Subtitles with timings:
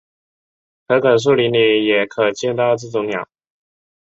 [0.87, 3.29] 可可树林里也可见到这种鸟。